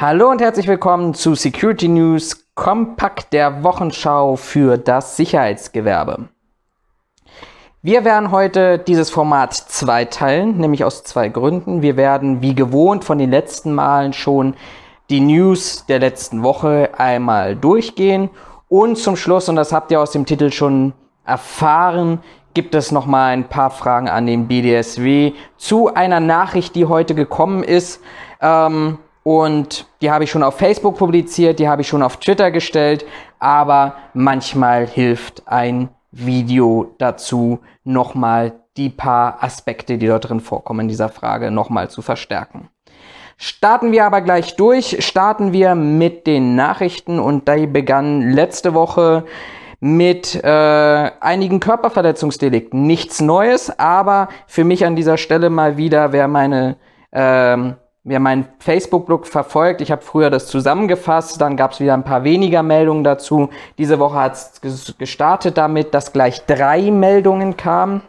[0.00, 6.28] Hallo und herzlich willkommen zu Security News Kompakt der Wochenschau für das Sicherheitsgewerbe.
[7.82, 11.82] Wir werden heute dieses Format zweiteilen, nämlich aus zwei Gründen.
[11.82, 14.54] Wir werden wie gewohnt von den letzten Malen schon
[15.10, 18.30] die News der letzten Woche einmal durchgehen
[18.68, 20.92] und zum Schluss, und das habt ihr aus dem Titel schon
[21.24, 22.20] erfahren,
[22.54, 27.16] gibt es noch mal ein paar Fragen an den BDSW zu einer Nachricht, die heute
[27.16, 28.00] gekommen ist.
[28.40, 32.50] Ähm, und die habe ich schon auf Facebook publiziert, die habe ich schon auf Twitter
[32.50, 33.04] gestellt,
[33.38, 40.88] aber manchmal hilft ein Video dazu, nochmal die paar Aspekte, die dort drin vorkommen in
[40.88, 42.68] dieser Frage, nochmal zu verstärken.
[43.36, 49.24] Starten wir aber gleich durch, starten wir mit den Nachrichten und die begann letzte Woche
[49.80, 52.82] mit äh, einigen Körperverletzungsdelikten.
[52.82, 56.76] Nichts Neues, aber für mich an dieser Stelle mal wieder, wer meine
[57.12, 62.04] ähm, wer meinen Facebook-Blog verfolgt, ich habe früher das zusammengefasst, dann gab es wieder ein
[62.04, 63.50] paar weniger Meldungen dazu.
[63.76, 68.02] Diese Woche hat es gestartet damit, dass gleich drei Meldungen kamen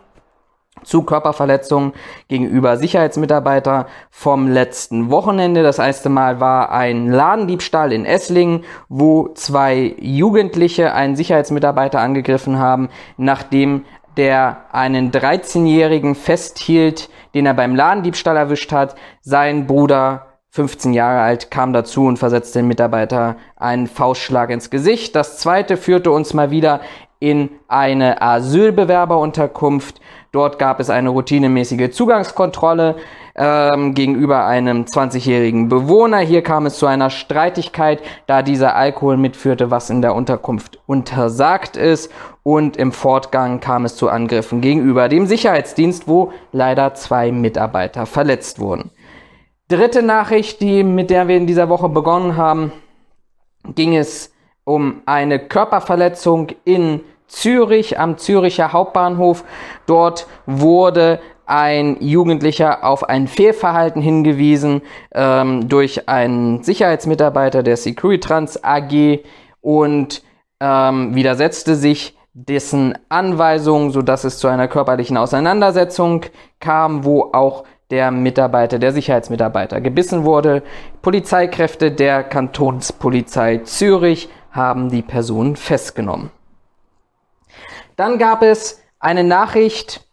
[0.84, 1.94] zu Körperverletzungen
[2.28, 5.64] gegenüber Sicherheitsmitarbeiter vom letzten Wochenende.
[5.64, 12.90] Das erste Mal war ein Ladendiebstahl in Esslingen, wo zwei Jugendliche einen Sicherheitsmitarbeiter angegriffen haben,
[13.18, 13.86] nachdem
[14.18, 18.96] der einen 13-Jährigen festhielt, den er beim Ladendiebstahl erwischt hat.
[19.22, 25.16] Sein Bruder, 15 Jahre alt, kam dazu und versetzte den Mitarbeiter einen Faustschlag ins Gesicht.
[25.16, 26.82] Das zweite führte uns mal wieder
[27.20, 30.00] in eine Asylbewerberunterkunft.
[30.32, 32.98] Dort gab es eine routinemäßige Zugangskontrolle
[33.36, 36.20] ähm, gegenüber einem 20-jährigen Bewohner.
[36.20, 41.78] Hier kam es zu einer Streitigkeit, da dieser Alkohol mitführte, was in der Unterkunft untersagt
[41.78, 42.12] ist.
[42.44, 48.60] Und im Fortgang kam es zu Angriffen gegenüber dem Sicherheitsdienst, wo leider zwei Mitarbeiter verletzt
[48.60, 48.92] wurden.
[49.68, 52.72] Dritte Nachricht, die, mit der wir in dieser Woche begonnen haben,
[53.76, 54.32] ging es
[54.64, 59.46] um eine Körperverletzung in Zürich am Züricher Hauptbahnhof.
[59.86, 64.82] Dort wurde ein Jugendlicher auf ein Fehlverhalten hingewiesen
[65.14, 69.22] ähm, durch einen Sicherheitsmitarbeiter der Securitrans AG
[69.62, 70.22] und
[70.60, 76.26] ähm, widersetzte sich dessen Anweisungen, sodass es zu einer körperlichen Auseinandersetzung
[76.60, 80.62] kam, wo auch der Mitarbeiter, der Sicherheitsmitarbeiter gebissen wurde.
[81.02, 86.30] Polizeikräfte der Kantonspolizei Zürich haben die Person festgenommen.
[88.00, 90.08] Dann gab es eine Nachricht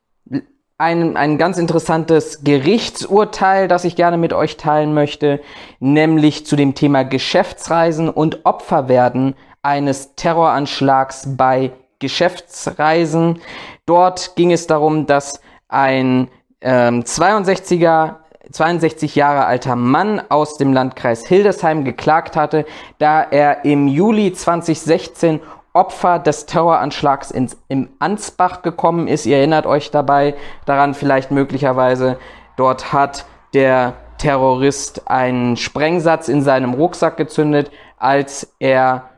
[0.76, 5.40] ein, ein ganz interessantes Gerichtsurteil, das ich gerne mit euch teilen möchte,
[5.78, 11.70] nämlich zu dem Thema Geschäftsreisen und Opferwerden eines Terroranschlags bei
[12.00, 13.38] Geschäftsreisen.
[13.86, 16.26] Dort ging es darum, dass ein
[16.62, 18.16] ähm, 62er
[18.50, 22.64] 62 Jahre alter Mann aus dem Landkreis Hildesheim geklagt hatte,
[22.98, 25.40] da er im Juli 2016
[25.76, 29.26] Opfer des Terroranschlags ins, im Ansbach gekommen ist.
[29.26, 32.18] Ihr erinnert euch dabei daran vielleicht möglicherweise,
[32.56, 39.10] dort hat der Terrorist einen Sprengsatz in seinem Rucksack gezündet, als er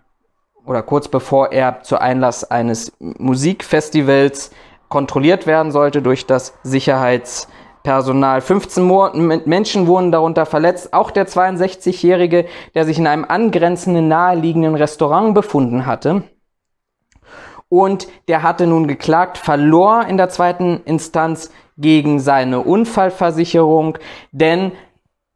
[0.66, 4.50] oder kurz bevor er zu Einlass eines Musikfestivals
[4.88, 8.40] kontrolliert werden sollte durch das Sicherheitspersonal.
[8.40, 15.34] 15 Menschen wurden darunter verletzt, auch der 62-Jährige, der sich in einem angrenzenden naheliegenden Restaurant
[15.34, 16.24] befunden hatte
[17.68, 23.98] und der hatte nun geklagt, verlor in der zweiten Instanz gegen seine Unfallversicherung,
[24.32, 24.72] denn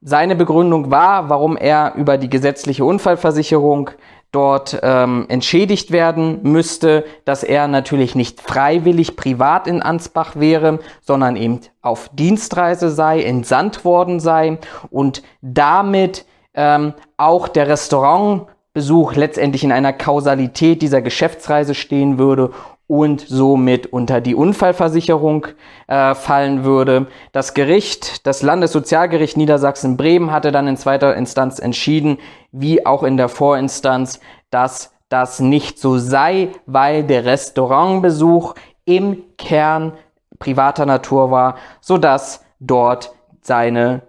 [0.00, 3.90] seine Begründung war, warum er über die gesetzliche Unfallversicherung
[4.32, 11.36] dort ähm, entschädigt werden müsste, dass er natürlich nicht freiwillig privat in Ansbach wäre, sondern
[11.36, 14.58] eben auf Dienstreise sei, entsandt worden sei
[14.90, 22.52] und damit ähm, auch der Restaurant Besuch letztendlich in einer Kausalität dieser Geschäftsreise stehen würde
[22.86, 25.46] und somit unter die Unfallversicherung
[25.88, 27.06] äh, fallen würde.
[27.32, 32.18] Das Gericht, das Landessozialgericht Niedersachsen-Bremen hatte dann in zweiter Instanz entschieden,
[32.50, 34.20] wie auch in der Vorinstanz,
[34.50, 38.54] dass das nicht so sei, weil der Restaurantbesuch
[38.84, 39.92] im Kern
[40.38, 44.02] privater Natur war, sodass dort seine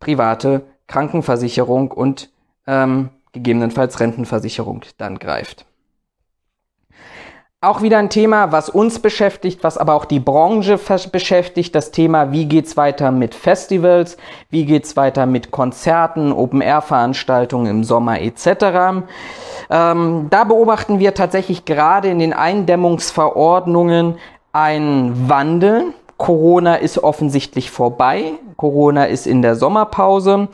[0.00, 2.30] private Krankenversicherung und
[2.66, 5.66] ähm, gegebenenfalls Rentenversicherung dann greift.
[7.64, 10.80] Auch wieder ein Thema, was uns beschäftigt, was aber auch die Branche
[11.12, 14.16] beschäftigt, das Thema, wie geht's weiter mit Festivals,
[14.50, 19.04] wie geht's weiter mit Konzerten, Open-Air-Veranstaltungen im Sommer etc.
[19.70, 24.18] Ähm, da beobachten wir tatsächlich gerade in den Eindämmungsverordnungen
[24.52, 28.34] einen Wandel Corona ist offensichtlich vorbei.
[28.56, 30.46] Corona ist in der Sommerpause.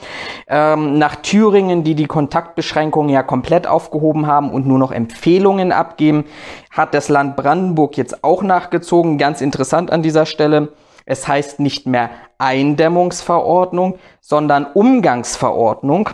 [0.46, 6.24] Ähm, nach Thüringen, die die Kontaktbeschränkungen ja komplett aufgehoben haben und nur noch Empfehlungen abgeben,
[6.70, 9.18] hat das Land Brandenburg jetzt auch nachgezogen.
[9.18, 10.72] Ganz interessant an dieser Stelle.
[11.04, 16.08] Es heißt nicht mehr Eindämmungsverordnung, sondern Umgangsverordnung.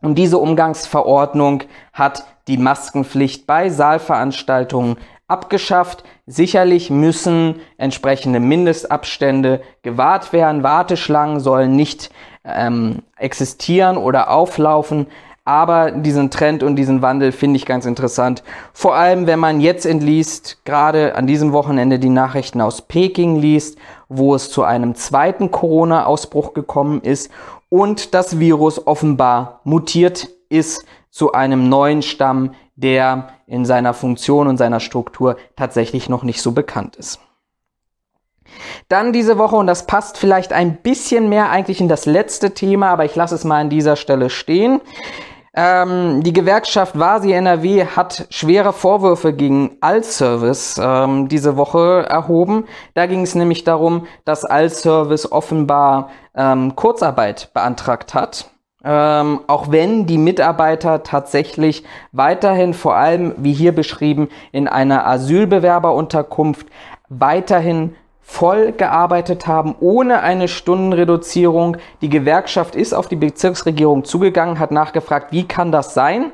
[0.00, 4.96] Und diese Umgangsverordnung hat die Maskenpflicht bei Saalveranstaltungen
[5.28, 6.04] abgeschafft.
[6.26, 10.62] Sicherlich müssen entsprechende Mindestabstände gewahrt werden.
[10.62, 12.10] Warteschlangen sollen nicht
[12.44, 15.06] ähm, existieren oder auflaufen.
[15.44, 18.42] Aber diesen Trend und diesen Wandel finde ich ganz interessant.
[18.72, 23.78] Vor allem, wenn man jetzt entliest, gerade an diesem Wochenende die Nachrichten aus Peking liest,
[24.08, 27.30] wo es zu einem zweiten Corona-Ausbruch gekommen ist
[27.70, 34.58] und das Virus offenbar mutiert ist zu einem neuen Stamm, der in seiner Funktion und
[34.58, 37.20] seiner Struktur tatsächlich noch nicht so bekannt ist.
[38.88, 42.90] Dann diese Woche, und das passt vielleicht ein bisschen mehr eigentlich in das letzte Thema,
[42.90, 44.80] aber ich lasse es mal an dieser Stelle stehen.
[45.52, 52.66] Ähm, die Gewerkschaft Vasi NRW hat schwere Vorwürfe gegen Allservice ähm, diese Woche erhoben.
[52.94, 58.48] Da ging es nämlich darum, dass Allservice offenbar ähm, Kurzarbeit beantragt hat.
[58.82, 66.66] Ähm, auch wenn die Mitarbeiter tatsächlich weiterhin, vor allem wie hier beschrieben, in einer Asylbewerberunterkunft
[67.08, 67.96] weiterhin
[68.30, 71.76] voll gearbeitet haben, ohne eine Stundenreduzierung.
[72.00, 76.30] Die Gewerkschaft ist auf die Bezirksregierung zugegangen, hat nachgefragt, wie kann das sein?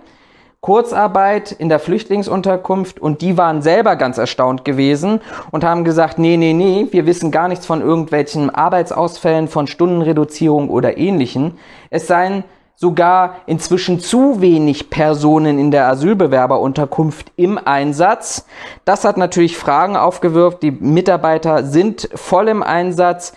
[0.60, 5.20] Kurzarbeit in der Flüchtlingsunterkunft und die waren selber ganz erstaunt gewesen
[5.50, 10.69] und haben gesagt, nee, nee, nee, wir wissen gar nichts von irgendwelchen Arbeitsausfällen, von Stundenreduzierung
[10.69, 11.56] oder ähnlichen.
[11.88, 12.44] Es seien
[12.76, 18.46] sogar inzwischen zu wenig Personen in der Asylbewerberunterkunft im Einsatz.
[18.84, 20.62] Das hat natürlich Fragen aufgewirft.
[20.62, 23.32] Die Mitarbeiter sind voll im Einsatz.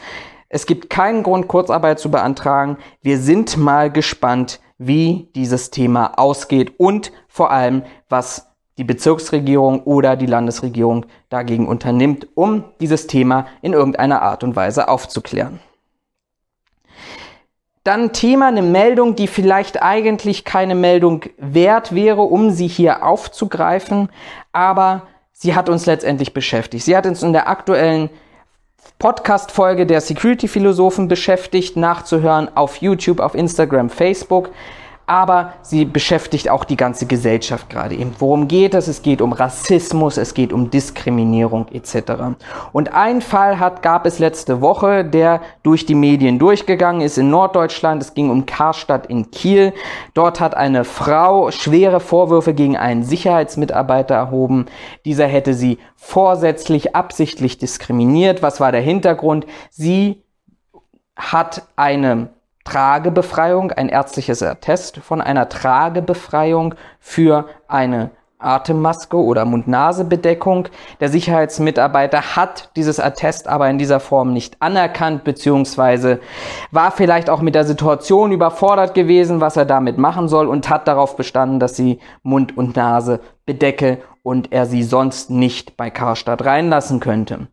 [0.50, 2.78] Es gibt keinen Grund, Kurzarbeit zu beantragen.
[3.02, 8.48] Wir sind mal gespannt, wie dieses Thema ausgeht und vor allem, was
[8.78, 14.88] die Bezirksregierung oder die Landesregierung dagegen unternimmt, um dieses Thema in irgendeiner Art und Weise
[14.88, 15.60] aufzuklären.
[17.84, 24.10] Dann Thema, eine Meldung, die vielleicht eigentlich keine Meldung wert wäre, um sie hier aufzugreifen,
[24.52, 26.84] aber sie hat uns letztendlich beschäftigt.
[26.84, 28.10] Sie hat uns in der aktuellen
[29.00, 34.50] Podcast-Folge der Security-Philosophen beschäftigt, nachzuhören auf YouTube, auf Instagram, Facebook
[35.10, 38.14] aber sie beschäftigt auch die ganze Gesellschaft gerade eben.
[38.20, 38.88] Worum geht es?
[38.88, 42.38] Es geht um Rassismus, es geht um Diskriminierung etc.
[42.72, 47.32] Und ein Fall hat, gab es letzte Woche, der durch die Medien durchgegangen ist in
[47.32, 48.04] Norddeutschland.
[48.04, 49.74] Es ging um Karstadt in Kiel.
[50.14, 54.68] Dort hat eine Frau schwere Vorwürfe gegen einen Sicherheitsmitarbeiter erhoben.
[55.06, 58.44] Dieser hätte sie vorsätzlich, absichtlich diskriminiert.
[58.44, 59.48] Was war der Hintergrund?
[59.72, 60.24] Sie
[61.16, 62.30] hat eine
[62.64, 70.70] Tragebefreiung, ein ärztliches Attest von einer Tragebefreiung für eine Atemmaske oder Mund-Nase-Bedeckung.
[71.02, 76.20] Der Sicherheitsmitarbeiter hat dieses Attest aber in dieser Form nicht anerkannt, beziehungsweise
[76.72, 80.88] war vielleicht auch mit der Situation überfordert gewesen, was er damit machen soll und hat
[80.88, 86.46] darauf bestanden, dass sie Mund und Nase bedecke und er sie sonst nicht bei Karstadt
[86.46, 87.48] reinlassen könnte.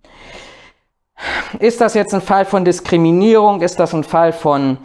[1.58, 3.62] Ist das jetzt ein Fall von Diskriminierung?
[3.62, 4.78] Ist das ein Fall von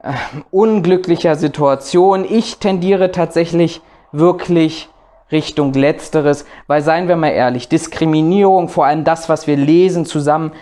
[0.00, 0.12] äh,
[0.50, 2.24] unglücklicher Situation.
[2.28, 3.80] Ich tendiere tatsächlich
[4.12, 4.88] wirklich
[5.30, 10.52] Richtung Letzteres, weil seien wir mal ehrlich, Diskriminierung, vor allem das, was wir lesen, zusammen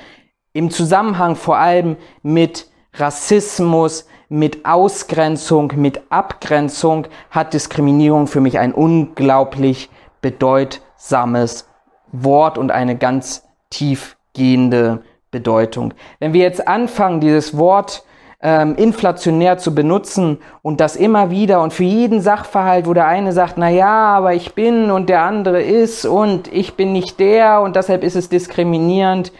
[0.52, 8.73] im Zusammenhang vor allem mit Rassismus, mit Ausgrenzung, mit Abgrenzung, hat Diskriminierung für mich ein
[8.73, 9.90] unglaublich
[10.23, 11.69] bedeutsames
[12.11, 15.93] Wort und eine ganz tiefgehende Bedeutung.
[16.19, 18.05] Wenn wir jetzt anfangen, dieses Wort
[18.40, 23.33] ähm, inflationär zu benutzen und das immer wieder und für jeden Sachverhalt, wo der eine
[23.33, 27.61] sagt, na ja, aber ich bin und der andere ist und ich bin nicht der
[27.62, 29.33] und deshalb ist es diskriminierend,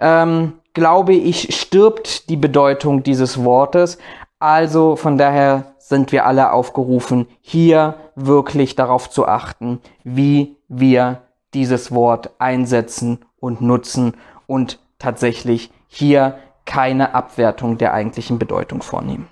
[0.00, 3.98] ähm, glaube ich, stirbt die Bedeutung dieses Wortes.
[4.38, 11.22] Also von daher sind wir alle aufgerufen, hier wirklich darauf zu achten, wie wir
[11.54, 14.14] dieses Wort einsetzen und nutzen
[14.46, 19.28] und tatsächlich hier keine Abwertung der eigentlichen Bedeutung vornehmen.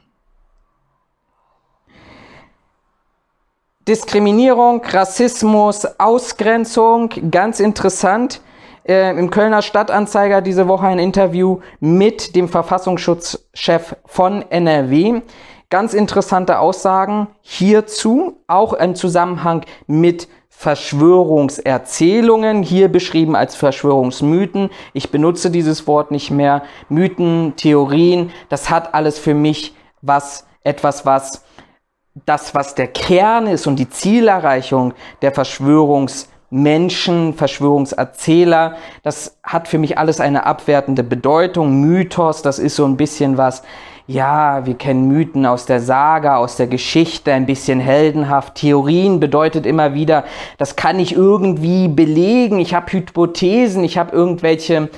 [3.88, 8.40] Diskriminierung, Rassismus, Ausgrenzung, ganz interessant.
[8.86, 15.22] Äh, Im Kölner Stadtanzeiger diese Woche ein Interview mit dem Verfassungsschutzchef von NRW.
[15.70, 20.28] Ganz interessante Aussagen hierzu, auch im Zusammenhang mit
[20.60, 24.68] Verschwörungserzählungen, hier beschrieben als Verschwörungsmythen.
[24.92, 26.64] Ich benutze dieses Wort nicht mehr.
[26.90, 31.46] Mythen, Theorien, das hat alles für mich was, etwas, was
[32.26, 39.96] das, was der Kern ist und die Zielerreichung der Verschwörungsmenschen, Verschwörungserzähler, das hat für mich
[39.96, 41.80] alles eine abwertende Bedeutung.
[41.80, 43.62] Mythos, das ist so ein bisschen was,
[44.06, 48.56] ja, wir kennen Mythen aus der Saga, aus der Geschichte, ein bisschen heldenhaft.
[48.56, 50.24] Theorien bedeutet immer wieder,
[50.58, 52.58] das kann ich irgendwie belegen.
[52.58, 54.90] Ich habe Hypothesen, ich habe irgendwelche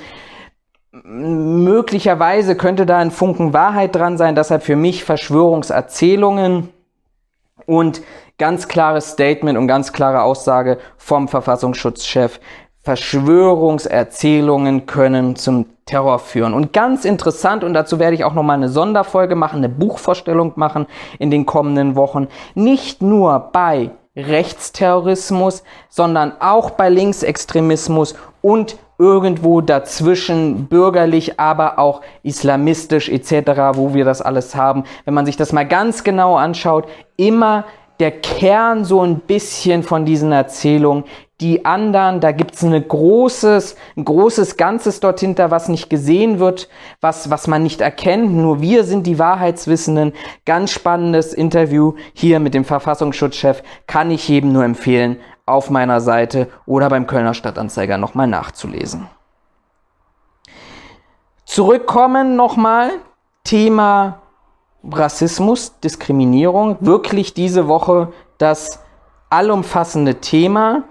[1.03, 6.69] möglicherweise könnte da ein Funken Wahrheit dran sein, deshalb für mich Verschwörungserzählungen
[7.65, 8.03] und
[8.37, 12.39] ganz klares Statement und ganz klare Aussage vom Verfassungsschutzchef.
[12.81, 16.53] Verschwörungserzählungen können zum Terror führen.
[16.53, 20.87] Und ganz interessant, und dazu werde ich auch nochmal eine Sonderfolge machen, eine Buchvorstellung machen
[21.19, 30.67] in den kommenden Wochen, nicht nur bei Rechtsterrorismus, sondern auch bei Linksextremismus und irgendwo dazwischen
[30.67, 34.83] bürgerlich, aber auch islamistisch etc., wo wir das alles haben.
[35.05, 36.87] Wenn man sich das mal ganz genau anschaut,
[37.17, 37.65] immer
[37.99, 41.05] der Kern so ein bisschen von diesen Erzählungen.
[41.41, 46.39] Die anderen, da gibt's es ein großes, ein großes Ganzes dort hinter, was nicht gesehen
[46.39, 46.69] wird,
[47.01, 48.33] was, was man nicht erkennt.
[48.33, 50.13] Nur wir sind die Wahrheitswissenden.
[50.45, 53.61] Ganz spannendes Interview hier mit dem Verfassungsschutzchef.
[53.87, 59.09] Kann ich jedem nur empfehlen, auf meiner Seite oder beim Kölner Stadtanzeiger nochmal nachzulesen.
[61.45, 62.91] Zurückkommen nochmal,
[63.43, 64.22] Thema
[64.91, 68.79] Rassismus, Diskriminierung, wirklich diese Woche das
[69.29, 70.83] allumfassende Thema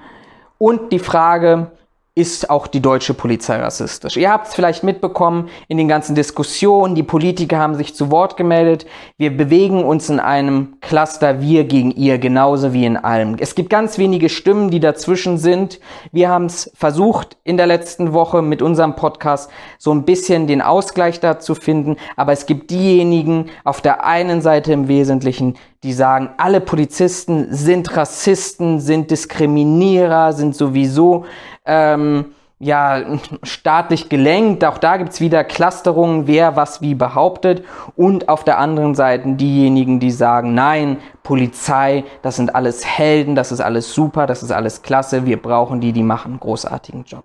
[0.58, 1.72] und die Frage,
[2.14, 4.18] ist auch die deutsche Polizei rassistisch.
[4.18, 8.36] Ihr habt es vielleicht mitbekommen in den ganzen Diskussionen, die Politiker haben sich zu Wort
[8.36, 8.84] gemeldet.
[9.16, 13.36] Wir bewegen uns in einem Cluster wir gegen ihr, genauso wie in allem.
[13.40, 15.80] Es gibt ganz wenige Stimmen, die dazwischen sind.
[16.12, 20.60] Wir haben es versucht in der letzten Woche mit unserem Podcast so ein bisschen den
[20.60, 25.92] Ausgleich da zu finden, aber es gibt diejenigen auf der einen Seite im Wesentlichen, die
[25.92, 31.24] sagen, alle Polizisten sind Rassisten, sind Diskriminierer, sind sowieso
[31.66, 32.26] ähm,
[32.60, 34.64] ja, staatlich gelenkt.
[34.64, 37.64] Auch da gibt's wieder Clusterungen, wer was wie behauptet.
[37.96, 43.50] Und auf der anderen Seite diejenigen, die sagen, nein, Polizei, das sind alles Helden, das
[43.50, 47.24] ist alles super, das ist alles klasse, wir brauchen die, die machen einen großartigen Job.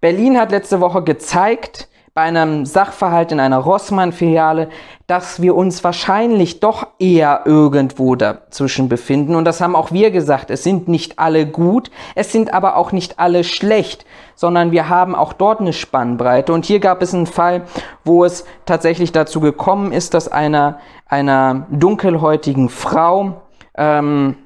[0.00, 4.68] Berlin hat letzte Woche gezeigt, bei einem Sachverhalt in einer Rossmann-Filiale,
[5.06, 9.34] dass wir uns wahrscheinlich doch eher irgendwo dazwischen befinden.
[9.34, 10.50] Und das haben auch wir gesagt.
[10.50, 14.04] Es sind nicht alle gut, es sind aber auch nicht alle schlecht,
[14.34, 16.52] sondern wir haben auch dort eine Spannbreite.
[16.52, 17.62] Und hier gab es einen Fall,
[18.04, 23.40] wo es tatsächlich dazu gekommen ist, dass einer, einer dunkelhäutigen Frau,
[23.74, 24.36] ähm,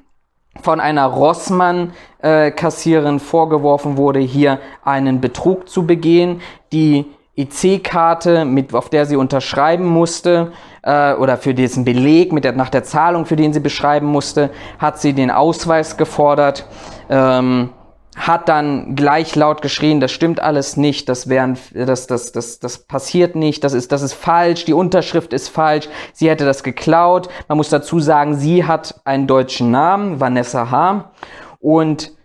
[0.61, 6.41] von einer Rossmann-Kassierin äh, vorgeworfen wurde, hier einen Betrug zu begehen.
[6.71, 7.05] Die
[7.37, 10.51] EC-Karte, mit, auf der sie unterschreiben musste,
[10.81, 14.49] äh, oder für diesen Beleg mit der, nach der Zahlung, für den sie beschreiben musste,
[14.79, 16.67] hat sie den Ausweis gefordert,
[17.09, 17.69] ähm,
[18.15, 22.79] hat dann gleich laut geschrien, das stimmt alles nicht, das wären, das, das, das, das
[22.79, 27.29] passiert nicht, das ist, das ist falsch, die Unterschrift ist falsch, sie hätte das geklaut.
[27.47, 31.11] Man muss dazu sagen, sie hat einen deutschen Namen, Vanessa H.
[31.59, 32.16] Und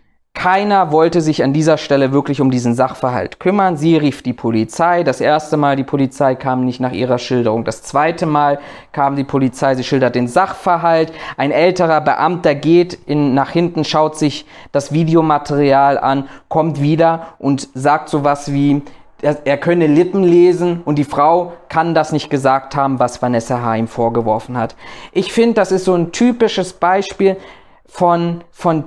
[0.43, 3.77] keiner wollte sich an dieser Stelle wirklich um diesen Sachverhalt kümmern.
[3.77, 5.03] Sie rief die Polizei.
[5.03, 7.63] Das erste Mal die Polizei kam nicht nach ihrer Schilderung.
[7.63, 8.59] Das zweite Mal
[8.91, 9.75] kam die Polizei.
[9.75, 11.13] Sie schildert den Sachverhalt.
[11.37, 17.69] Ein älterer Beamter geht in, nach hinten, schaut sich das Videomaterial an, kommt wieder und
[17.73, 18.81] sagt sowas wie,
[19.21, 23.77] er könne Lippen lesen und die Frau kann das nicht gesagt haben, was Vanessa H.
[23.77, 24.75] ihm vorgeworfen hat.
[25.13, 27.37] Ich finde, das ist so ein typisches Beispiel
[27.85, 28.83] von, von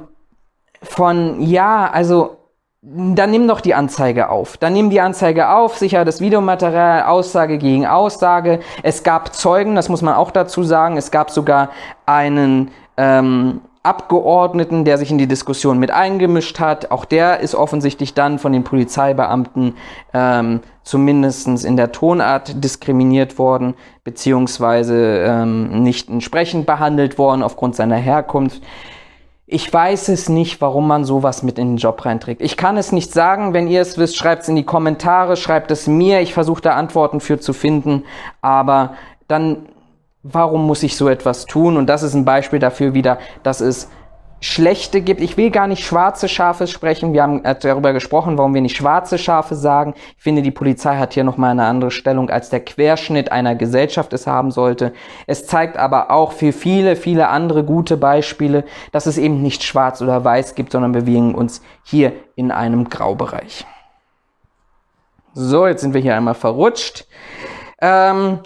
[0.88, 2.36] von, ja, also,
[2.82, 4.56] dann nimm doch die Anzeige auf.
[4.58, 8.60] Dann nimm die Anzeige auf, sicher das Videomaterial, Aussage gegen Aussage.
[8.82, 10.96] Es gab Zeugen, das muss man auch dazu sagen.
[10.96, 11.70] Es gab sogar
[12.06, 16.90] einen ähm, Abgeordneten, der sich in die Diskussion mit eingemischt hat.
[16.90, 19.74] Auch der ist offensichtlich dann von den Polizeibeamten
[20.12, 27.96] ähm, zumindest in der Tonart diskriminiert worden, beziehungsweise ähm, nicht entsprechend behandelt worden aufgrund seiner
[27.96, 28.62] Herkunft.
[29.48, 32.42] Ich weiß es nicht, warum man sowas mit in den Job reinträgt.
[32.42, 33.54] Ich kann es nicht sagen.
[33.54, 36.20] Wenn ihr es wisst, schreibt es in die Kommentare, schreibt es mir.
[36.20, 38.02] Ich versuche da Antworten für zu finden.
[38.42, 38.94] Aber
[39.28, 39.68] dann,
[40.24, 41.76] warum muss ich so etwas tun?
[41.76, 43.88] Und das ist ein Beispiel dafür wieder, dass es
[44.40, 45.20] schlechte gibt.
[45.20, 47.12] Ich will gar nicht schwarze Schafe sprechen.
[47.12, 49.94] Wir haben äh, darüber gesprochen, warum wir nicht schwarze Schafe sagen.
[50.16, 54.12] Ich finde, die Polizei hat hier nochmal eine andere Stellung, als der Querschnitt einer Gesellschaft
[54.12, 54.92] es haben sollte.
[55.26, 60.02] Es zeigt aber auch für viele, viele andere gute Beispiele, dass es eben nicht schwarz
[60.02, 63.64] oder weiß gibt, sondern bewegen uns hier in einem Graubereich.
[65.32, 67.06] So, jetzt sind wir hier einmal verrutscht.
[67.80, 68.40] Ähm,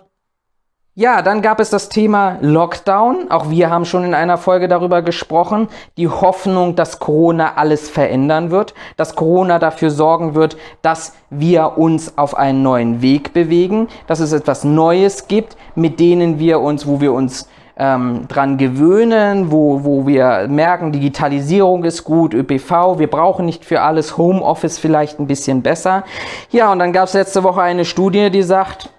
[0.95, 3.31] ja, dann gab es das Thema Lockdown.
[3.31, 5.69] Auch wir haben schon in einer Folge darüber gesprochen.
[5.97, 12.19] Die Hoffnung, dass Corona alles verändern wird, dass Corona dafür sorgen wird, dass wir uns
[12.19, 17.01] auf einen neuen Weg bewegen, dass es etwas Neues gibt, mit denen wir uns, wo
[17.01, 23.47] wir uns ähm, dran gewöhnen, wo, wo wir merken, Digitalisierung ist gut, ÖPV, wir brauchen
[23.47, 26.03] nicht für alles Homeoffice vielleicht ein bisschen besser.
[26.51, 28.91] Ja, und dann gab es letzte Woche eine Studie, die sagt,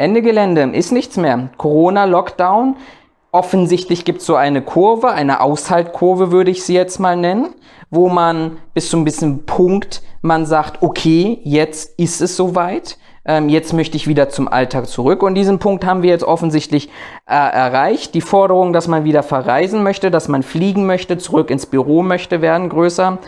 [0.00, 1.50] Ende Gelände, ist nichts mehr.
[1.58, 2.76] Corona, Lockdown.
[3.32, 7.54] Offensichtlich gibt es so eine Kurve, eine Aushaltkurve würde ich sie jetzt mal nennen,
[7.90, 13.50] wo man bis zu ein bisschen Punkt, man sagt, okay, jetzt ist es soweit, ähm,
[13.50, 15.22] jetzt möchte ich wieder zum Alltag zurück.
[15.22, 16.88] Und diesen Punkt haben wir jetzt offensichtlich
[17.26, 18.14] äh, erreicht.
[18.14, 22.40] Die Forderung, dass man wieder verreisen möchte, dass man fliegen möchte, zurück ins Büro möchte,
[22.40, 23.18] werden größer.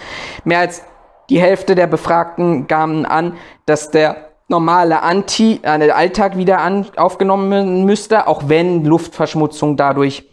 [0.44, 0.82] Mehr als
[1.28, 3.34] die Hälfte der Befragten gaben an,
[3.66, 10.28] dass der normale Anti, äh, Alltag wieder an, aufgenommen müsste, auch wenn Luftverschmutzung dadurch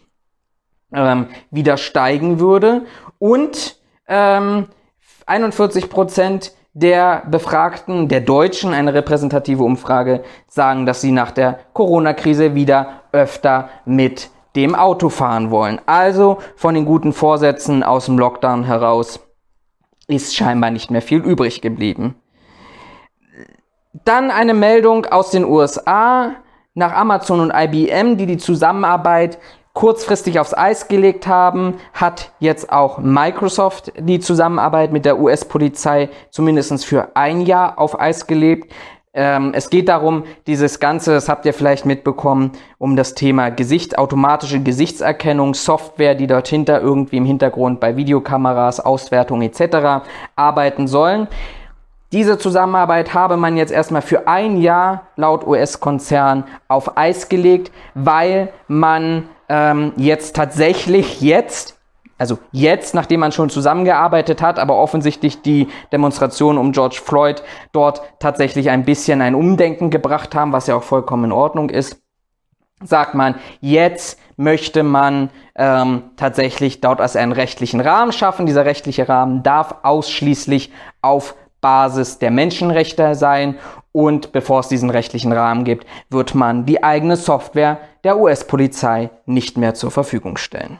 [0.92, 2.82] ähm, wieder steigen würde.
[3.18, 3.76] Und
[4.08, 4.66] ähm,
[5.26, 12.54] 41 Prozent der Befragten, der Deutschen, eine repräsentative Umfrage, sagen, dass sie nach der Corona-Krise
[12.54, 15.80] wieder öfter mit dem Auto fahren wollen.
[15.86, 19.20] Also von den guten Vorsätzen aus dem Lockdown heraus
[20.06, 22.16] ist scheinbar nicht mehr viel übrig geblieben.
[23.92, 26.36] Dann eine Meldung aus den USA
[26.74, 29.38] nach Amazon und IBM, die die Zusammenarbeit
[29.72, 36.84] kurzfristig aufs Eis gelegt haben, hat jetzt auch Microsoft die Zusammenarbeit mit der US-Polizei zumindest
[36.84, 38.72] für ein Jahr auf Eis gelegt.
[39.12, 43.98] Ähm, es geht darum, dieses Ganze, das habt ihr vielleicht mitbekommen, um das Thema Gesicht,
[43.98, 50.04] automatische Gesichtserkennung, Software, die dort hinter irgendwie im Hintergrund bei Videokameras, Auswertung etc.
[50.36, 51.26] arbeiten sollen.
[52.12, 58.52] Diese Zusammenarbeit habe man jetzt erstmal für ein Jahr laut US-Konzern auf Eis gelegt, weil
[58.66, 61.78] man ähm, jetzt tatsächlich jetzt,
[62.18, 68.02] also jetzt, nachdem man schon zusammengearbeitet hat, aber offensichtlich die Demonstration um George Floyd dort
[68.18, 72.02] tatsächlich ein bisschen ein Umdenken gebracht haben, was ja auch vollkommen in Ordnung ist,
[72.82, 78.46] sagt man, jetzt möchte man ähm, tatsächlich dort als einen rechtlichen Rahmen schaffen.
[78.46, 83.58] Dieser rechtliche Rahmen darf ausschließlich auf Basis der Menschenrechte sein
[83.92, 89.58] und bevor es diesen rechtlichen Rahmen gibt, wird man die eigene Software der US-Polizei nicht
[89.58, 90.78] mehr zur Verfügung stellen.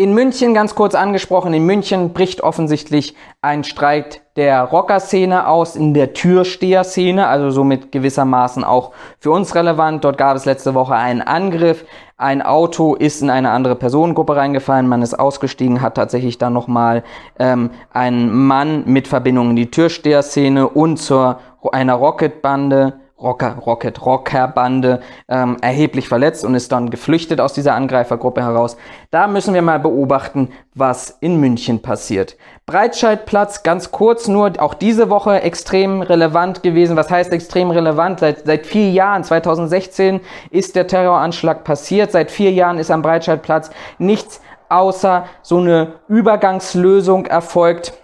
[0.00, 5.92] In München, ganz kurz angesprochen, in München bricht offensichtlich ein Streit der Rocker-Szene aus, in
[5.92, 10.04] der Türsteher-Szene, also somit gewissermaßen auch für uns relevant.
[10.04, 11.84] Dort gab es letzte Woche einen Angriff.
[12.16, 17.02] Ein Auto ist in eine andere Personengruppe reingefallen, man ist ausgestiegen, hat tatsächlich dann nochmal
[17.40, 21.40] ähm, einen Mann mit Verbindung in die Türsteher-Szene und zur
[21.72, 28.42] einer Rocket-Bande Rocker, Rocket, Rocker-Bande ähm, erheblich verletzt und ist dann geflüchtet aus dieser Angreifergruppe
[28.42, 28.76] heraus.
[29.10, 32.36] Da müssen wir mal beobachten, was in München passiert.
[32.66, 36.96] Breitscheidplatz, ganz kurz nur, auch diese Woche extrem relevant gewesen.
[36.96, 38.20] Was heißt extrem relevant?
[38.20, 42.12] Seit, seit vier Jahren, 2016 ist der Terroranschlag passiert.
[42.12, 47.94] Seit vier Jahren ist am Breitscheidplatz nichts außer so eine Übergangslösung erfolgt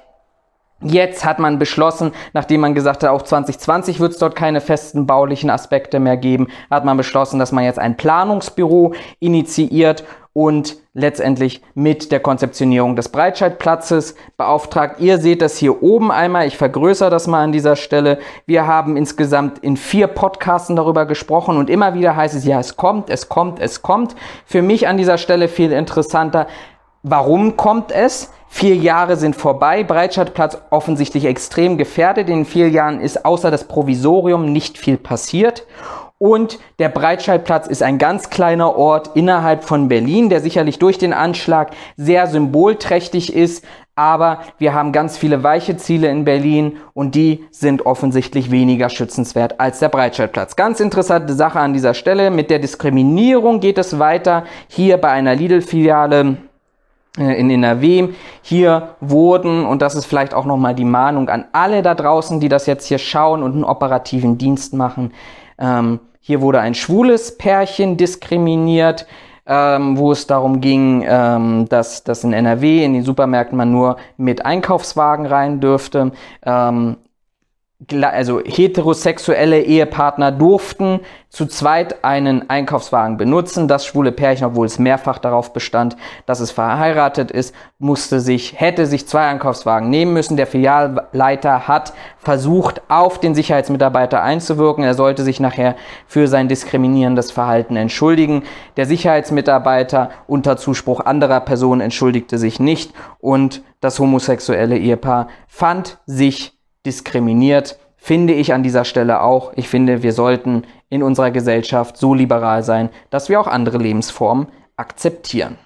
[0.85, 5.07] Jetzt hat man beschlossen, nachdem man gesagt hat, auch 2020 wird es dort keine festen
[5.07, 11.63] baulichen Aspekte mehr geben, hat man beschlossen, dass man jetzt ein Planungsbüro initiiert und letztendlich
[11.75, 15.01] mit der Konzeptionierung des Breitscheidplatzes beauftragt.
[15.01, 16.47] Ihr seht das hier oben einmal.
[16.47, 18.19] Ich vergrößere das mal an dieser Stelle.
[18.45, 22.77] Wir haben insgesamt in vier Podcasten darüber gesprochen und immer wieder heißt es, ja, es
[22.77, 24.17] kommt, es kommt, es kommt.
[24.45, 26.47] Für mich an dieser Stelle viel interessanter.
[27.03, 28.31] Warum kommt es?
[28.57, 32.29] Vier Jahre sind vorbei, Breitscheidplatz offensichtlich extrem gefährdet.
[32.29, 35.67] In vier Jahren ist außer das Provisorium nicht viel passiert.
[36.19, 41.13] Und der Breitscheidplatz ist ein ganz kleiner Ort innerhalb von Berlin, der sicherlich durch den
[41.13, 43.65] Anschlag sehr symbolträchtig ist.
[43.97, 49.59] Aber wir haben ganz viele weiche Ziele in Berlin und die sind offensichtlich weniger schützenswert
[49.59, 50.55] als der Breitscheidplatz.
[50.55, 52.31] Ganz interessante Sache an dieser Stelle.
[52.31, 54.45] Mit der Diskriminierung geht es weiter.
[54.69, 56.37] Hier bei einer Lidl-Filiale
[57.17, 58.09] in NRW.
[58.43, 62.49] Hier wurden, und das ist vielleicht auch nochmal die Mahnung an alle da draußen, die
[62.49, 65.13] das jetzt hier schauen und einen operativen Dienst machen,
[65.59, 69.07] ähm, hier wurde ein schwules Pärchen diskriminiert.
[69.47, 73.97] ähm, wo es darum ging, ähm, dass, dass in NRW in den Supermärkten man nur
[74.17, 76.13] mit Einkaufswagen rein dürfte.
[77.93, 83.67] Also heterosexuelle Ehepartner durften zu zweit einen Einkaufswagen benutzen.
[83.67, 88.87] Das schwule Pärchen, obwohl es mehrfach darauf bestand, dass es verheiratet ist, musste sich, hätte
[88.87, 90.37] sich zwei Einkaufswagen nehmen müssen.
[90.37, 94.85] Der Filialleiter hat versucht, auf den Sicherheitsmitarbeiter einzuwirken.
[94.85, 95.75] Er sollte sich nachher
[96.07, 98.45] für sein diskriminierendes Verhalten entschuldigen.
[98.77, 106.55] Der Sicherheitsmitarbeiter unter Zuspruch anderer Personen entschuldigte sich nicht und das homosexuelle Ehepaar fand sich
[106.87, 109.53] diskriminiert, finde ich an dieser Stelle auch.
[109.57, 114.49] Ich finde, wir sollten in unserer Gesellschaft so liberal sein, dass wir auch andere Lebensformen
[114.77, 115.57] akzeptieren.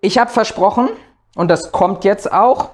[0.00, 0.88] Ich habe versprochen,
[1.36, 2.70] und das kommt jetzt auch,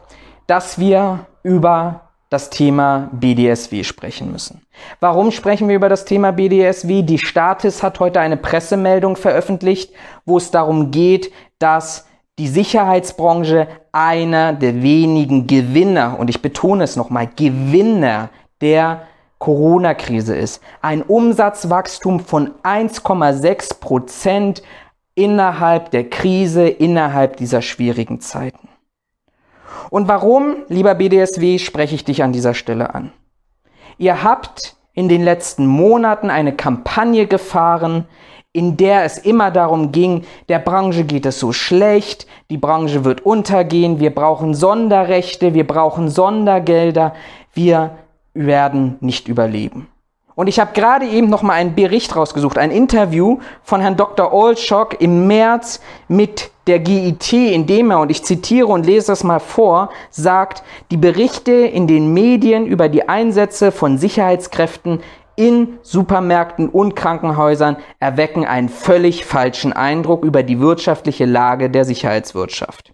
[0.46, 4.62] dass wir über das Thema BDSW sprechen müssen.
[5.00, 7.02] Warum sprechen wir über das Thema BDSW?
[7.02, 9.92] Die Status hat heute eine Pressemeldung veröffentlicht,
[10.24, 12.06] wo es darum geht, dass
[12.42, 19.02] die Sicherheitsbranche einer der wenigen Gewinner, und ich betone es nochmal, Gewinner der
[19.38, 20.60] Corona-Krise ist.
[20.80, 24.64] Ein Umsatzwachstum von 1,6 Prozent
[25.14, 28.68] innerhalb der Krise, innerhalb dieser schwierigen Zeiten.
[29.90, 33.12] Und warum, lieber BDSW, spreche ich dich an dieser Stelle an?
[33.98, 38.08] Ihr habt in den letzten Monaten eine Kampagne gefahren,
[38.52, 43.24] in der es immer darum ging, der Branche geht es so schlecht, die Branche wird
[43.24, 47.14] untergehen, wir brauchen Sonderrechte, wir brauchen Sondergelder,
[47.54, 47.96] wir
[48.34, 49.88] werden nicht überleben.
[50.34, 54.32] Und ich habe gerade eben noch mal einen Bericht rausgesucht, ein Interview von Herrn Dr.
[54.32, 59.24] Olschock im März mit der GIT, in dem er, und ich zitiere und lese das
[59.24, 65.00] mal vor, sagt, die Berichte in den Medien über die Einsätze von Sicherheitskräften
[65.36, 72.92] in Supermärkten und Krankenhäusern erwecken einen völlig falschen Eindruck über die wirtschaftliche Lage der Sicherheitswirtschaft.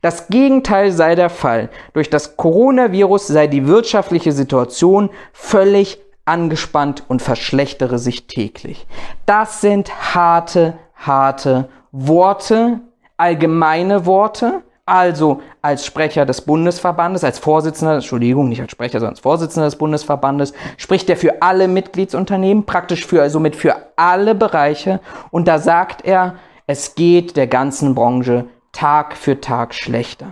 [0.00, 1.70] Das Gegenteil sei der Fall.
[1.92, 8.86] Durch das Coronavirus sei die wirtschaftliche Situation völlig angespannt und verschlechtere sich täglich.
[9.26, 12.80] Das sind harte, harte Worte,
[13.16, 19.20] allgemeine Worte, also als Sprecher des Bundesverbandes, als Vorsitzender, Entschuldigung, nicht als Sprecher, sondern als
[19.20, 25.00] Vorsitzender des Bundesverbandes, spricht er für alle Mitgliedsunternehmen, praktisch für, also mit für alle Bereiche.
[25.30, 30.26] Und da sagt er, es geht der ganzen Branche Tag für Tag schlechter.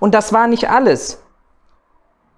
[0.00, 1.22] Und das war nicht alles.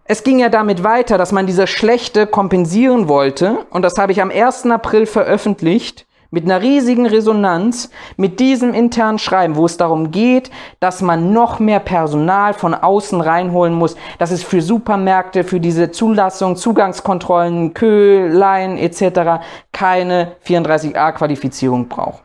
[0.04, 3.66] Es ging ja damit weiter, dass man diese Schlechte kompensieren wollte.
[3.70, 4.66] Und das habe ich am 1.
[4.66, 11.02] April veröffentlicht mit einer riesigen Resonanz, mit diesem internen Schreiben, wo es darum geht, dass
[11.02, 16.56] man noch mehr Personal von außen reinholen muss, dass es für Supermärkte, für diese Zulassung,
[16.56, 19.42] Zugangskontrollen, Köhlein etc.
[19.72, 22.22] keine 34a-Qualifizierung braucht.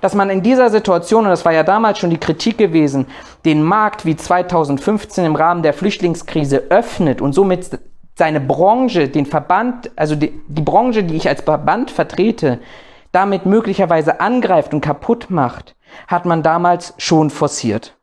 [0.00, 3.06] Dass man in dieser Situation, und das war ja damals schon die Kritik gewesen,
[3.44, 7.70] den Markt wie 2015 im Rahmen der Flüchtlingskrise öffnet und somit
[8.16, 12.60] seine Branche, den Verband, also die, die Branche, die ich als Verband vertrete,
[13.12, 17.96] damit möglicherweise angreift und kaputt macht, hat man damals schon forciert.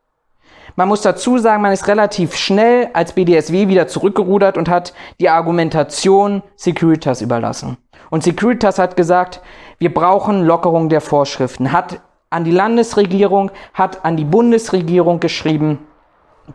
[0.76, 5.28] Man muss dazu sagen, man ist relativ schnell als BDSW wieder zurückgerudert und hat die
[5.28, 7.78] Argumentation Securitas überlassen.
[8.10, 9.40] Und Securitas hat gesagt,
[9.78, 15.86] wir brauchen Lockerung der Vorschriften, hat an die Landesregierung, hat an die Bundesregierung geschrieben,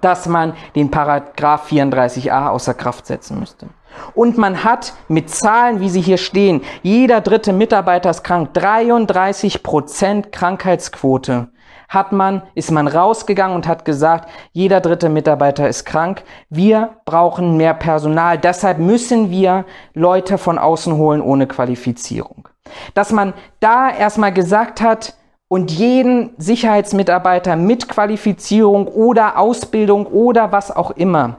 [0.01, 3.67] dass man den Paragraph 34a außer Kraft setzen müsste.
[4.15, 9.63] Und man hat mit Zahlen, wie sie hier stehen, jeder dritte Mitarbeiter ist krank, 33
[9.63, 11.49] Prozent Krankheitsquote
[11.93, 16.23] hat man, ist man rausgegangen und hat gesagt, jeder dritte Mitarbeiter ist krank.
[16.49, 18.39] Wir brauchen mehr Personal.
[18.39, 22.47] Deshalb müssen wir Leute von außen holen ohne Qualifizierung.
[22.95, 25.15] Dass man da erstmal gesagt hat,
[25.49, 31.37] und jeden Sicherheitsmitarbeiter mit Qualifizierung oder Ausbildung oder was auch immer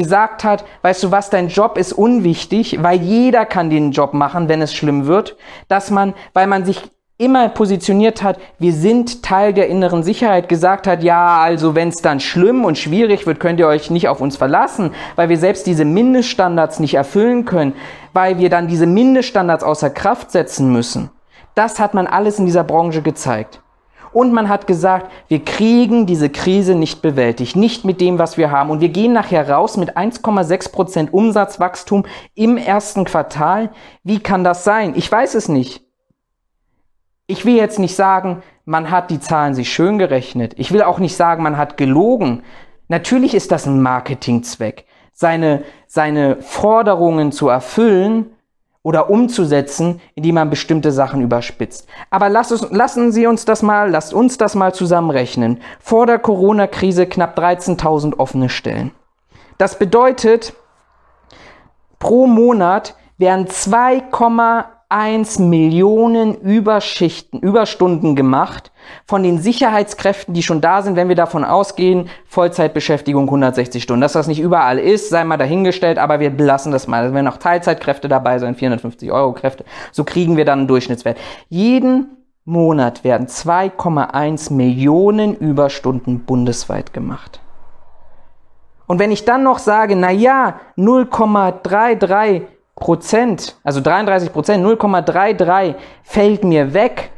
[0.00, 4.48] gesagt hat, weißt du was, dein Job ist unwichtig, weil jeder kann den Job machen,
[4.48, 5.36] wenn es schlimm wird,
[5.68, 6.82] dass man, weil man sich
[7.18, 12.00] immer positioniert hat, wir sind Teil der inneren Sicherheit, gesagt hat, ja, also wenn es
[12.00, 15.66] dann schlimm und schwierig wird, könnt ihr euch nicht auf uns verlassen, weil wir selbst
[15.66, 17.74] diese Mindeststandards nicht erfüllen können,
[18.14, 21.10] weil wir dann diese Mindeststandards außer Kraft setzen müssen.
[21.54, 23.60] Das hat man alles in dieser Branche gezeigt.
[24.12, 28.50] Und man hat gesagt, wir kriegen diese Krise nicht bewältigt, nicht mit dem, was wir
[28.50, 28.70] haben.
[28.70, 33.70] Und wir gehen nachher raus mit 1,6 Prozent Umsatzwachstum im ersten Quartal.
[34.02, 34.94] Wie kann das sein?
[34.96, 35.84] Ich weiß es nicht.
[37.26, 40.54] Ich will jetzt nicht sagen, man hat die Zahlen sich schön gerechnet.
[40.56, 42.42] Ich will auch nicht sagen, man hat gelogen.
[42.88, 48.32] Natürlich ist das ein Marketingzweck, seine, seine Forderungen zu erfüllen
[48.82, 51.86] oder umzusetzen, indem man bestimmte Sachen überspitzt.
[52.08, 55.60] Aber lass uns, lassen Sie uns das mal, lasst uns das mal zusammenrechnen.
[55.80, 58.92] Vor der Corona-Krise knapp 13.000 offene Stellen.
[59.58, 60.54] Das bedeutet,
[61.98, 64.00] pro Monat wären 2,
[64.90, 68.72] 1 Millionen Überschichten, Überstunden gemacht
[69.06, 74.00] von den Sicherheitskräften, die schon da sind, wenn wir davon ausgehen, Vollzeitbeschäftigung 160 Stunden.
[74.00, 77.02] Dass das nicht überall ist, sei mal dahingestellt, aber wir belassen das mal.
[77.02, 79.64] Also wenn auch Teilzeitkräfte dabei sein, 450 Euro Kräfte.
[79.92, 81.18] So kriegen wir dann einen Durchschnittswert.
[81.48, 82.08] Jeden
[82.44, 87.40] Monat werden 2,1 Millionen Überstunden bundesweit gemacht.
[88.88, 92.42] Und wenn ich dann noch sage, na ja, 0,33
[92.80, 97.12] Prozent, also 33 Prozent, 0,33 fällt mir weg,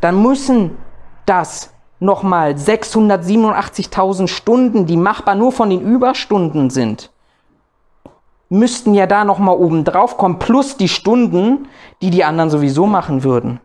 [0.00, 0.78] dann müssen
[1.26, 7.10] das nochmal 687.000 Stunden, die machbar nur von den Überstunden sind,
[8.48, 11.68] müssten ja da nochmal oben drauf kommen, plus die Stunden,
[12.00, 13.60] die die anderen sowieso machen würden.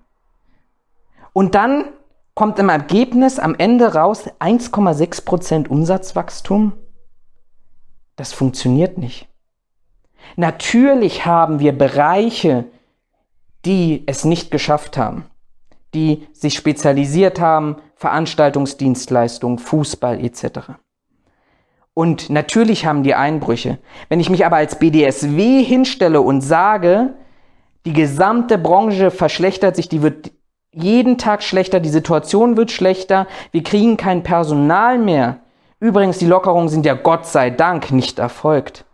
[1.31, 1.85] Und dann
[2.33, 6.73] kommt im Ergebnis am Ende raus 1,6% Umsatzwachstum
[8.15, 9.27] das funktioniert nicht.
[10.35, 12.65] Natürlich haben wir Bereiche,
[13.65, 15.25] die es nicht geschafft haben,
[15.93, 20.71] die sich spezialisiert haben, Veranstaltungsdienstleistungen, Fußball etc.
[21.93, 23.77] Und natürlich haben die Einbrüche.
[24.09, 27.13] Wenn ich mich aber als BDSW hinstelle und sage,
[27.85, 30.31] die gesamte Branche verschlechtert sich, die wird
[30.71, 35.39] jeden Tag schlechter, die Situation wird schlechter, wir kriegen kein Personal mehr,
[35.83, 38.85] Übrigens, die Lockerungen sind ja Gott sei Dank nicht erfolgt.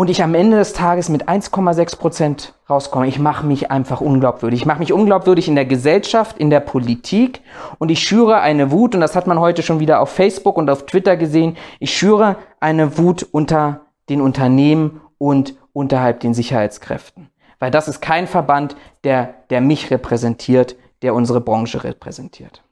[0.00, 4.60] Und ich am Ende des Tages mit 1,6 Prozent rauskomme, ich mache mich einfach unglaubwürdig.
[4.60, 7.42] Ich mache mich unglaubwürdig in der Gesellschaft, in der Politik
[7.78, 10.70] und ich schüre eine Wut, und das hat man heute schon wieder auf Facebook und
[10.70, 17.28] auf Twitter gesehen, ich schüre eine Wut unter den Unternehmen und unterhalb den Sicherheitskräften.
[17.58, 22.62] Weil das ist kein Verband, der, der mich repräsentiert, der unsere Branche repräsentiert.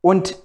[0.00, 0.38] Und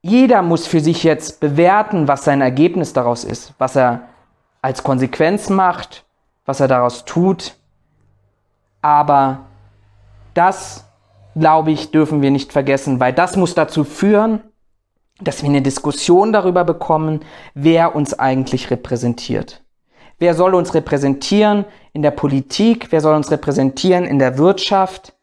[0.00, 4.08] jeder muss für sich jetzt bewerten, was sein Ergebnis daraus ist, was er
[4.62, 6.04] als Konsequenz macht,
[6.46, 7.56] was er daraus tut.
[8.80, 9.40] Aber
[10.34, 10.86] das,
[11.36, 14.40] glaube ich, dürfen wir nicht vergessen, weil das muss dazu führen,
[15.20, 17.20] dass wir eine Diskussion darüber bekommen,
[17.54, 19.62] wer uns eigentlich repräsentiert.
[20.18, 22.88] Wer soll uns repräsentieren in der Politik?
[22.90, 25.14] Wer soll uns repräsentieren in der Wirtschaft?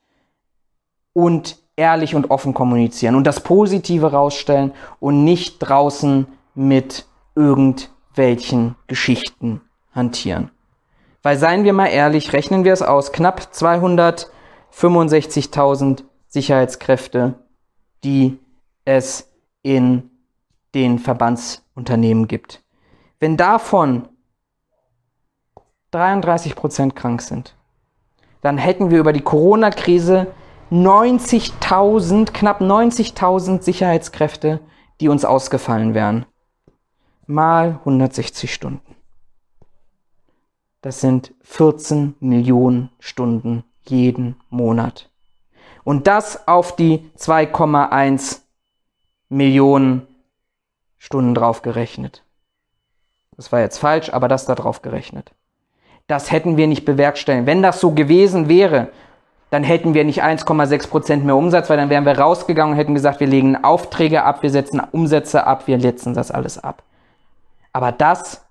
[1.14, 7.06] Und ehrlich und offen kommunizieren und das Positive rausstellen und nicht draußen mit
[8.20, 9.62] irgendwelchen Geschichten
[9.94, 10.52] hantieren.
[11.24, 17.36] Weil seien wir mal ehrlich, rechnen wir es aus, knapp 265.000 Sicherheitskräfte,
[18.04, 18.38] die
[18.86, 19.30] es
[19.62, 20.10] in
[20.76, 22.62] den Verbandsunternehmen gibt.
[23.20, 24.10] Wenn davon
[25.92, 27.56] 33 Prozent krank sind,
[28.42, 30.28] dann hätten wir über die Corona-Krise
[30.72, 34.60] 90.000, knapp 90.000 Sicherheitskräfte,
[35.02, 36.26] die uns ausgefallen wären.
[37.32, 38.96] Mal 160 Stunden.
[40.82, 45.12] Das sind 14 Millionen Stunden jeden Monat.
[45.84, 48.40] Und das auf die 2,1
[49.30, 50.08] Millionen
[50.98, 52.24] Stunden draufgerechnet.
[53.36, 55.32] Das war jetzt falsch, aber das da drauf gerechnet.
[56.08, 57.46] Das hätten wir nicht bewerkstelligen.
[57.46, 58.88] Wenn das so gewesen wäre,
[59.52, 62.96] dann hätten wir nicht 1,6 Prozent mehr Umsatz, weil dann wären wir rausgegangen und hätten
[62.96, 66.82] gesagt, wir legen Aufträge ab, wir setzen Umsätze ab, wir setzen das alles ab.
[67.74, 68.46] Aber das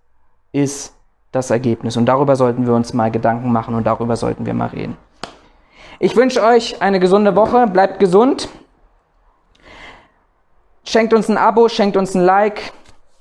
[0.52, 0.94] ist
[1.32, 4.68] das Ergebnis und darüber sollten wir uns mal Gedanken machen und darüber sollten wir mal
[4.68, 4.96] reden.
[5.98, 8.48] Ich wünsche euch eine gesunde Woche, bleibt gesund,
[10.84, 12.72] schenkt uns ein Abo, schenkt uns ein Like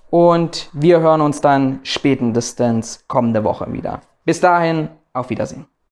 [0.09, 4.01] und wir hören uns dann spätestens kommende Woche wieder.
[4.25, 5.65] Bis dahin, auf Wiedersehen.